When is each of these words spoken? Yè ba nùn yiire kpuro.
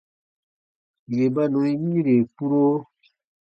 Yè 1.15 1.25
ba 1.35 1.43
nùn 1.51 1.67
yiire 1.81 2.15
kpuro. 2.33 2.63